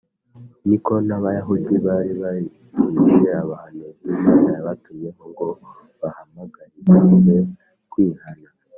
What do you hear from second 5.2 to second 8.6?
ngo babahamagarire kwihana